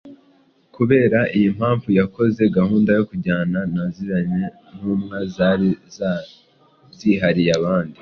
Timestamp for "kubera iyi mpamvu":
0.75-1.87